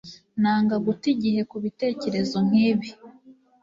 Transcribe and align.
Nanga 0.41 0.75
guta 0.85 1.05
igihe 1.13 1.41
kubitekerezo 1.51 2.37
nkibi. 2.47 2.89